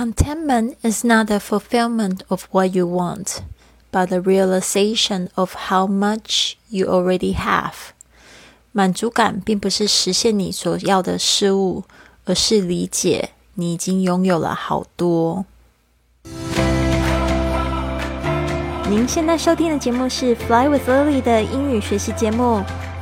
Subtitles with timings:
[0.00, 3.42] Contentment is not the fulfillment of what you want,
[3.92, 7.92] but the realization of how much you already have.
[8.72, 11.84] 满足感并不是实现你所要的事物，
[12.24, 15.46] 而是理解你已经拥有了好多。
[18.88, 22.62] 您现在收听的节目是《Fly with Lily》的英语学习节目，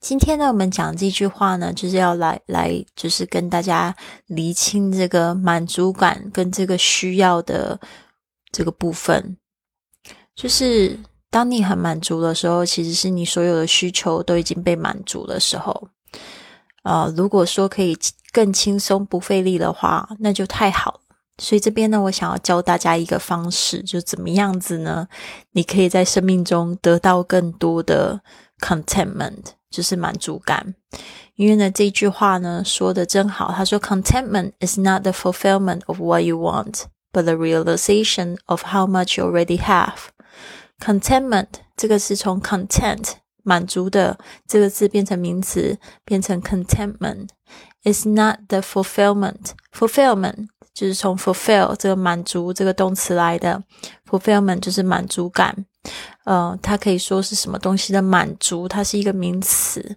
[0.00, 3.94] 今天呢，我们讲这句话呢，就是要来来，就是跟大家
[4.26, 7.78] 厘清这个满足感跟这个需要的
[8.50, 9.36] 这个部分。
[10.34, 15.88] 就是当你很满足的时候，其实是你所有的需求都已经被满足的时候。
[16.82, 17.94] 啊，如果说可以
[18.32, 21.02] 更轻松不费力的话，那就太好。
[21.36, 25.06] 所以这边呢，我想要教大家一个方式，就怎么样子呢？
[25.52, 28.22] 你可以在生命中得到更多的
[28.59, 29.55] contentment。
[29.71, 30.73] 就是满足感，
[31.35, 33.51] 因为呢，这句话呢说的真好。
[33.51, 39.29] 他说：“Contentment is not the fulfillment of what you want, but the realization of how much you
[39.29, 39.97] already have.”
[40.79, 43.15] Contentment 这个是从 content
[43.50, 47.26] 满足的这个字变成名词，变成 contentment
[47.82, 49.54] It's not the fulfillment.
[49.72, 53.64] Fulfillment 就是从 fulfill 这个满足这个动词来的
[54.08, 55.66] ，fulfillment 就是满足感。
[56.24, 59.96] 呃，它可以说是什么东西的满足，它是一个名词。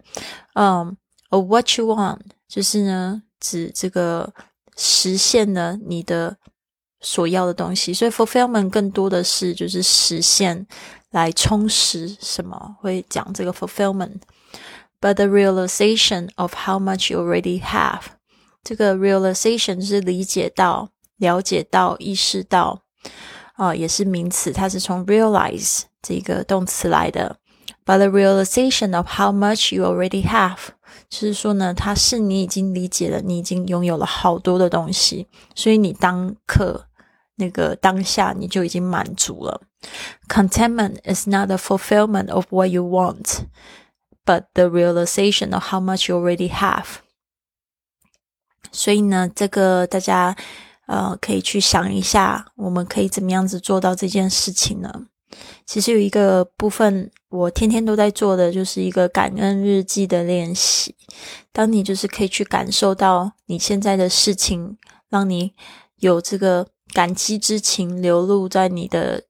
[0.56, 0.98] 嗯
[1.30, 4.34] ，of what you want，就是呢，指这个
[4.76, 6.38] 实现了你的
[7.04, 7.94] 所要的东西。
[7.94, 10.66] 所以 fulfillment 更多的是就是实现
[11.12, 14.22] 来充实什么，会讲这个 fulfillment。
[15.00, 18.02] But the realization of how much you already have，
[18.64, 22.80] 这个 realization 是理解到、了解到、意识到。
[23.56, 27.38] 啊，也是名词，它是从 realize 这个动词来的。
[27.86, 30.58] But the realization of how much you already have，
[31.08, 36.88] 就是说呢，它是你已经理解了，你已经拥有了好多的东西，所以你当刻
[37.36, 39.62] 那个当下你就已经满足了。
[40.28, 43.46] Contentment is not the fulfillment of what you want,
[44.26, 46.86] but the realization of how much you already have。
[48.72, 50.36] 所以呢，这个大家。
[50.86, 55.08] 呃，可以去想一下，我们可以怎么样子做到这件事情呢？
[55.66, 60.94] 其实有一个部分，我天天都在做的，就是一个感恩日记的练习。
[61.54, 64.78] 当你就是可以去感受到你现在的事情，
[65.08, 65.54] 让你
[66.00, 69.24] 有这个感激之情流露在你的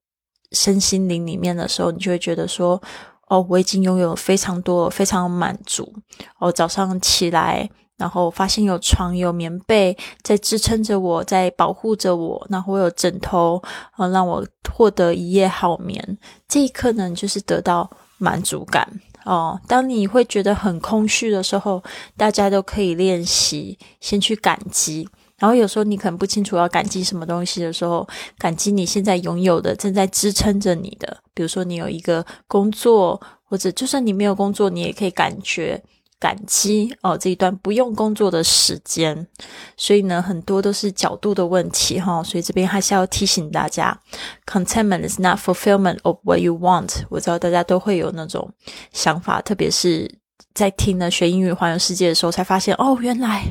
[0.51, 2.81] 身心灵里面的时候，你就会觉得说：
[3.27, 5.93] 哦，我已经拥有非常多，非常满足。
[6.39, 7.69] 哦，早上起来。
[7.95, 12.45] 然后发现有床有棉被在支撑着我，在保护着我。
[12.49, 13.61] 然后我有枕头，
[13.97, 16.17] 呃，让我获得一夜好眠。
[16.47, 18.85] 这一刻呢，就是得到满足感
[19.25, 19.57] 哦。
[19.67, 21.81] 当你会觉得很空虚的时候，
[22.17, 25.07] 大家都可以练习先去感激。
[25.43, 31.17] 然后有时候你可能不清楚要感激什么东西的时候，感激你现在拥有的，正在支撑着你的。
[31.33, 35.83] 比如说你有一个工作，或者就算你没有工作，你也可以感觉。
[36.17, 39.27] 感激哦，这一段不用工作的时间，
[39.75, 42.23] 所以呢，很多都是角度的问题哈。
[42.23, 43.99] 所以这边还是要提醒大家
[44.45, 47.03] ，contentment is not fulfillment of what you want。
[47.09, 48.49] 我知道大家都会有那种
[48.93, 50.09] 想法，特别是
[50.53, 53.43] 在听了学英语环游世界的时候，才发现哦，原来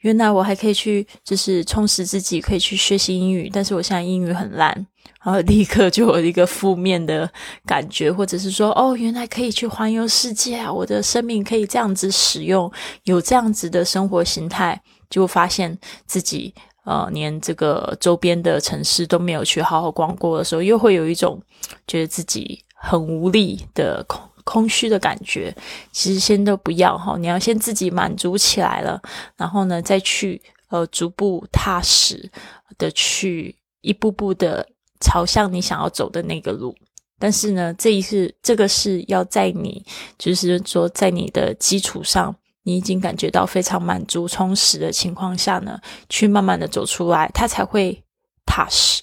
[0.00, 4.86] 原来我还可以去就是充实自己，可以去学习英语，但是我现在英语很烂。
[5.22, 7.28] 然后立刻就有一个负面的
[7.64, 10.72] 感觉，或者是说，哦，原来可以去环游世界啊！
[10.72, 12.70] 我的生命可以这样子使用，
[13.04, 15.76] 有这样子的生活形态，就发现
[16.06, 16.54] 自己
[16.84, 21.42] 呃，连这个周边的城市都没有去好好逛过的时候，又会有一种
[21.88, 25.54] 觉得自己很无力的恐空虚的感觉。
[25.92, 28.98] 其实先都不要哈，你要先自己满足起来了，
[29.36, 30.40] 然后呢，再去
[30.70, 32.30] 呃，逐步踏实
[32.78, 34.66] 的去一步步的。
[34.98, 36.74] 朝向你想要走的那个路，
[37.18, 39.84] 但是呢，这一次这个是要在你，
[40.16, 45.78] 就是说，在你的基础上，你已经感觉到非常满足、充实的情况下呢，
[46.08, 48.02] 去慢慢的走出来，它才会
[48.46, 49.02] 踏实。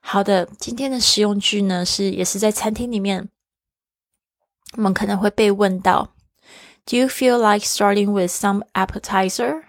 [0.00, 3.28] 好的，今天的实用句呢，是也是在餐厅里面，
[4.77, 6.09] 我们可能会被问到：
[6.85, 9.63] Do you feel like starting with some appetizer？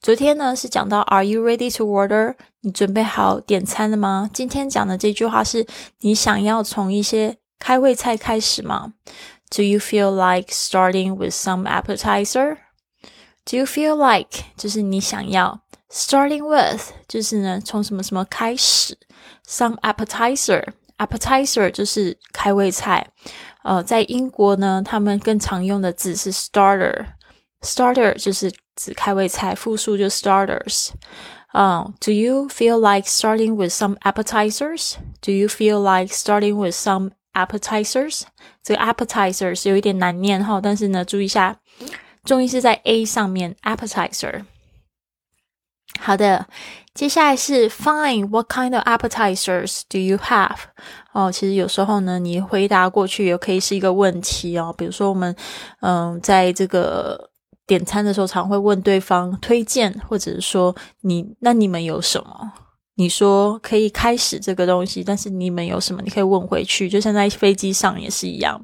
[0.00, 2.34] 昨天呢是讲到 Are you ready to order？
[2.60, 4.28] 你准备好点餐了吗？
[4.32, 5.66] 今天讲的这句话是
[6.00, 8.92] 你想要从一些开胃菜开始吗？
[9.50, 12.58] Do you feel like starting with some appetizer?
[13.44, 18.96] Do you feel like 就是你想要 starting with 就是呢从什么什么开始
[19.46, 20.64] some appetizer
[20.97, 23.07] appetizer 就是开胃菜。
[23.63, 30.89] 呃，在英国呢，他们更常用的字是 starter，starter 就是指开胃菜，复数就 starters。
[31.53, 34.95] 嗯，Do you feel like starting with some appetizers?
[35.21, 38.23] Do you feel like starting with some appetizers？
[38.63, 41.57] 这个 appetizers 有一点难念哈，但是呢，注意一下，
[42.23, 44.43] 重音是在 a 上面，appetizer。
[45.99, 46.45] 好的，
[46.93, 48.27] 接下来是 Fine.
[48.29, 50.57] What kind of appetizers do you have?
[51.13, 54.73] 哦，其实有时候呢，你回答过去也可以是一个问题哦。
[54.77, 55.35] 比如说，我们
[55.81, 57.29] 嗯，在这个
[57.65, 62.51] 点餐的时候，常会问对方推荐，或者是说你那你们有什么？
[62.95, 66.01] 你说可以开始这个东西，但是你们有什么？
[66.03, 68.59] 你可以问回去，就像在飞机上也是一样。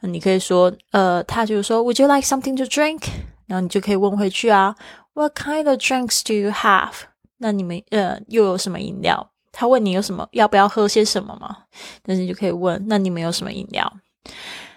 [0.00, 3.02] 你可以说，呃，他就是说，Would you like something to drink？
[3.46, 4.74] 然后你就可以问回去啊。
[5.13, 6.93] What kind of drinks do you have？
[7.37, 9.31] 那你们呃又有什么饮料？
[9.51, 11.65] 他问你有什么要不要喝些什么吗？
[12.03, 13.91] 但是你就可以问，那你们有什么饮料？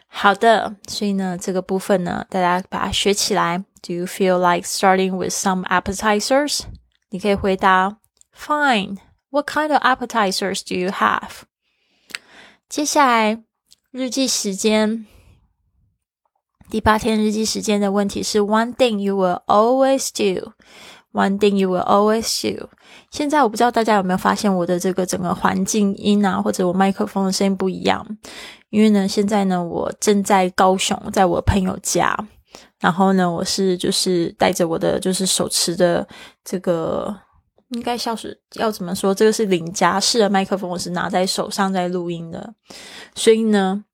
[0.07, 3.65] 好的，所以呢这个部分呢，大家把它学起来。
[3.83, 6.61] Do you feel like starting with some appetizers？
[7.11, 7.99] 你可以回答，
[8.37, 11.43] Fine。What kind of appetizers do you have？
[12.69, 13.43] 接下来
[13.91, 15.07] 日记时间。
[16.70, 20.52] 第八天日记时间的问题是：One thing you will always do.
[21.14, 22.68] One thing you will always do.
[23.10, 28.06] 现在我不知道大家有没有发现我的这个整个环境音啊，或者我麦克风的声音不一样。
[28.70, 32.14] 因为呢，现在呢，我正在高雄，在我朋友家。
[32.82, 36.06] 然后呢，我是就是带着我的就是手持的
[36.44, 37.16] 这个，
[37.70, 39.14] 应该像是要怎么说？
[39.14, 42.54] 这个是领夹式的麦克风，我是拿在手上在录音的。
[43.16, 43.86] 所以呢。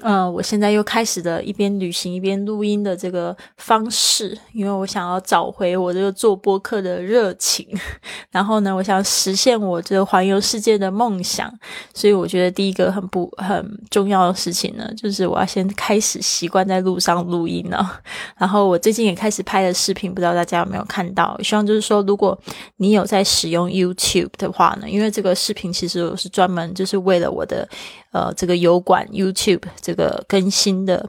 [0.00, 7.66] 嗯，我现在又开始的一边旅行一边录音的这个方式，因为我想要找回我这个做播客的热情，
[8.30, 11.52] 然后呢，我想实现我这个环游世界的梦想，
[11.92, 18.00] 所以我觉得第一个很不很重要的事情呢，就是我要先开始习惯在路上录音了。
[18.36, 21.36] 然后我最近也开始拍了视频，不知道大家有没有看到？
[21.42, 22.38] 希望就是说，如果
[22.76, 27.68] 你有在使用 YouTube 的话呢，因为这个视频其实我是专门就是为了我的。
[28.12, 31.08] 呃，这个油管 YouTube 这个更新的，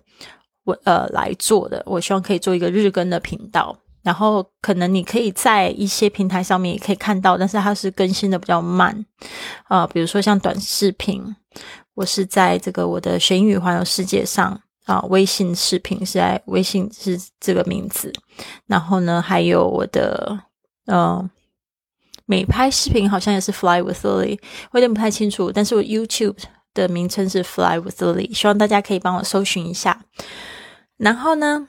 [0.64, 3.78] 我呃来做的，我希望可以做一个日更的频道。
[4.02, 9.06] 然后可能你可以在一些平台上面也可以看到，但是它是更新的比较慢
[9.66, 9.86] 啊。
[9.86, 11.22] 比如说像短视频，
[11.96, 18.12] 我是在这个我的学英语环游世界上啊，微信视频是在微信是这个名字。
[18.68, 20.40] 然后呢，还有我的
[20.86, 21.30] 呃
[22.26, 24.40] 美拍视频好像也是 Fly with Lily，
[24.72, 26.38] 我有点不太清楚，但是我 YouTube。
[26.74, 30.06] 的名称是 Fly with Lily，希望大家可以帮我搜寻一下。
[30.98, 31.68] 然后呢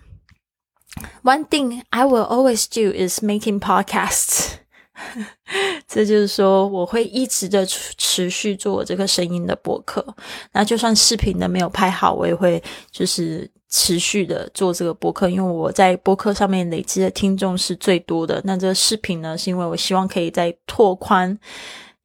[1.23, 4.55] ，One thing I will always do is making podcasts。
[5.89, 10.05] 这就是说，我会一直的持续做这个声音的播客。
[10.53, 18.43] 那就算视频的没有拍好，我也会就是持续的做这个播客，因为我在播客上面累积的听众是最多的。
[18.45, 21.39] 那这个视频呢，是因为我希望可以再拓宽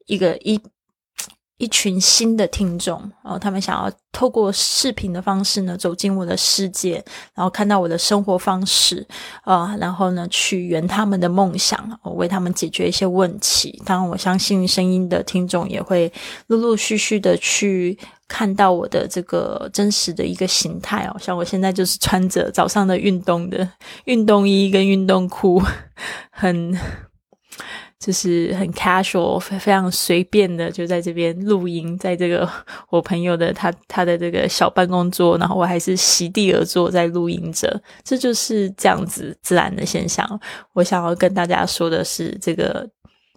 [0.06, 0.58] 一个一。
[1.58, 7.02] 一群新的听众，然后他们想要透过视频的方式呢，走进我的世界，
[7.34, 9.06] 然后看到我的生活方式，
[9.42, 13.82] 啊，然后呢，去圆他们的梦想，我为他们解决一些问题。
[13.86, 16.12] 当然，我相信声音的听众也会
[16.48, 17.98] 陆陆续续的去
[18.28, 21.16] 看到我的这个真实的一个形态哦。
[21.18, 23.66] 像我现在就是穿着早上的运动的
[24.04, 25.62] 运动衣跟运动裤，
[26.30, 26.78] 很。
[27.98, 32.48] 就是很 casual，非非常随便的，就在这边录音，在这个
[32.90, 40.40] 我朋友的他他的这个小办公桌，然后我还是席地而坐在录音着，这就是这样子自然的现象。
[40.74, 42.86] 我想要跟大家说的是，这个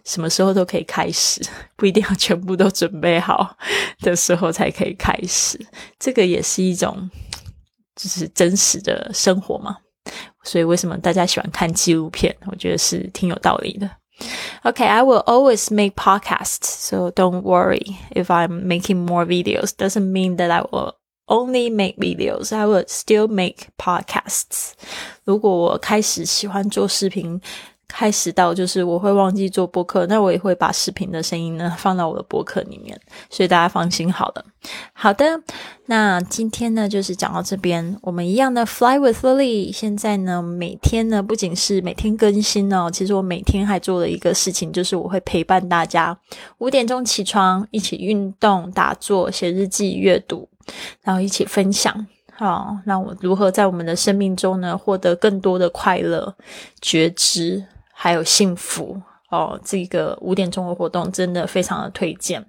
[0.03, 1.41] 什么时候都可以开始，
[1.77, 3.57] 不一定要全部都准备好
[4.01, 5.57] 的时候才可以开始。
[5.97, 7.09] 这个也是一种
[7.95, 9.77] 就是真实的生活嘛。
[10.43, 12.35] 所以为什么大家喜欢看纪录片？
[12.47, 13.89] 我觉得是挺有道理的。
[14.64, 19.76] Okay, I will always make podcasts, so don't worry if I'm making more videos.
[19.76, 20.96] Doesn't mean that I will
[21.28, 22.52] only make videos.
[22.52, 24.72] I will still make podcasts.
[25.24, 27.40] 如果我开始喜欢做视频，
[27.89, 32.97] 开始到就是我会忘记做播客，那我也会把视频的声音呢放到我的播客里面，
[33.29, 34.45] 所以大家放心好了。
[34.93, 35.41] 好的，
[35.87, 39.73] 那今天呢就是讲到这边，我们一样的 Fly with Lily。
[39.73, 46.17] 现在呢每天呢不仅是每天更新哦，其实我每天还做了一个事情，就是我会陪伴大家
[46.59, 50.47] 五点钟起床，一起运动、打坐、写日记、阅读，
[51.01, 52.07] 然后一起分享。
[52.31, 56.33] 好，那我如何在我们的生命中呢，获得更多的快乐、
[56.79, 57.65] 觉知，
[58.01, 59.01] 还有幸福？
[59.29, 62.43] 哦，这个五点钟的活动真的非常的推荐。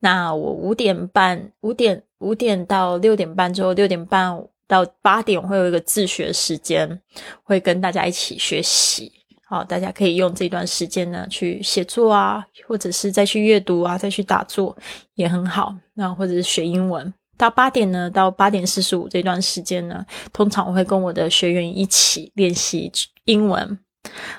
[0.00, 4.38] 那我五点半、五点五点到六点半之后，六点半
[4.68, 7.00] 到八点会有一个自学时间，
[7.42, 9.10] 会跟大家一起学习。
[9.46, 14.76] 好，大家可以用这段时间呢去写作啊，或者是再去阅读啊，再去打坐
[15.14, 15.74] 也很好。
[15.94, 17.12] 那或者是学英文。
[17.38, 22.92] 到八点呢，到八点四十五这段时间呢，通常我会跟我的学员一起练习
[23.24, 23.78] 英文。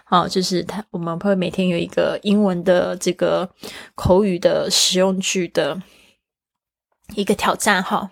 [0.03, 3.50] 好，就是他我们会每天有一个英文的这个
[3.96, 5.82] 口语的实用句的
[7.15, 8.10] 一个挑战哈。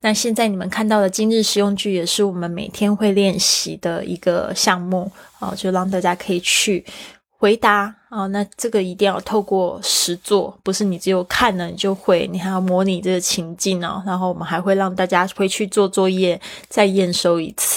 [0.00, 6.84] 那现在你们看到的今日实用句也是我们每天会练习的一个项目啊，就让大家可以去
[7.28, 8.28] 回答啊。
[8.28, 14.00] 那这个一定要透过实做，不是你只有看了你就会，你还要模拟这个情境哦。
[14.06, 17.67] 然后我们还会让大家回去做作业，再验收一次。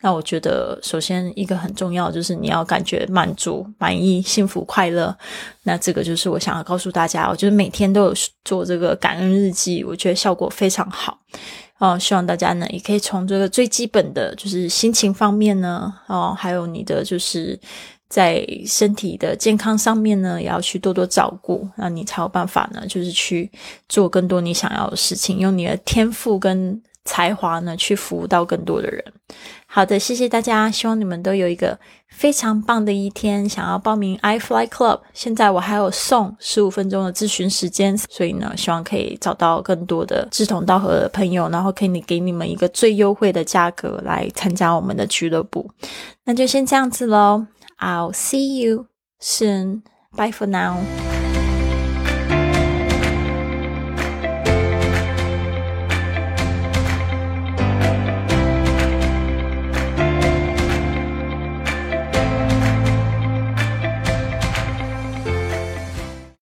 [0.00, 5.14] 那我觉得，首先一个很重要就是你要感觉满足、满意、幸福、快乐。
[5.64, 8.14] 那这个就是我想要告诉大家，我觉得每天都有
[8.44, 11.18] 做这个感恩日记，我觉得效果非常好。
[11.78, 17.58] 哦，希望大家呢也可以从这个最基本的就是心情方面呢，哦，还有你的就是
[18.08, 23.50] 在身体的健康上面呢，也要去多多照顾，那你才有办法呢，就是去
[23.90, 26.82] 做更多你想要的事情，用你的天赋跟。
[27.06, 29.02] 才华呢，去服务到更多的人。
[29.66, 33.48] 好的，谢谢大家，希望你们都有一个非常棒的一天。
[33.48, 45.70] 想要报名 iFly Club，现在我还有送十五分钟的咨询时间，所以呢，希望可以找到更多的志同道合的朋友，然后可以给你们一个最优惠的价格来参加我们的俱乐部。
[46.24, 47.46] 那就先这样子喽
[47.78, 48.86] ，I'll see you
[49.20, 49.82] soon.
[50.16, 51.15] Bye for now.